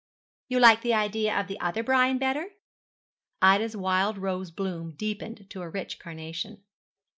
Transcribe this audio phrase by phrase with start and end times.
[0.49, 2.53] 'You like the idea of the other Brian better?'
[3.39, 6.63] Ida's wild rose bloom deepened to a rich carnation.